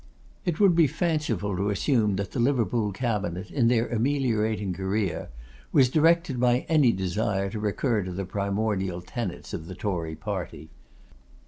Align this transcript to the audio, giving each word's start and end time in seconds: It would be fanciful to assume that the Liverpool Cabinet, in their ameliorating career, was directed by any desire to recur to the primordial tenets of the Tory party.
It 0.45 0.59
would 0.59 0.75
be 0.75 0.87
fanciful 0.87 1.55
to 1.55 1.69
assume 1.69 2.15
that 2.15 2.31
the 2.31 2.39
Liverpool 2.39 2.91
Cabinet, 2.91 3.51
in 3.51 3.67
their 3.67 3.87
ameliorating 3.87 4.73
career, 4.73 5.29
was 5.71 5.91
directed 5.91 6.39
by 6.39 6.65
any 6.67 6.91
desire 6.91 7.51
to 7.51 7.59
recur 7.59 8.01
to 8.01 8.11
the 8.11 8.25
primordial 8.25 9.01
tenets 9.03 9.53
of 9.53 9.67
the 9.67 9.75
Tory 9.75 10.15
party. 10.15 10.71